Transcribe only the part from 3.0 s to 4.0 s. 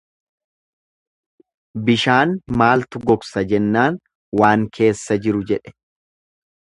gogsa jennaan